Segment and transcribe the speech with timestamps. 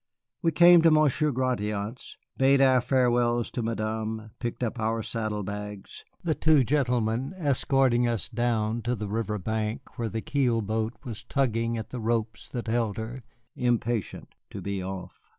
[0.41, 6.03] We came to Monsieur Gratiot's, bade our farewells to Madame, picked up our saddle bags,
[6.23, 11.23] the two gentlemen escorting us down to the river bank where the keel boat was
[11.23, 13.23] tugging at the ropes that held her,
[13.55, 15.19] impatient to be off.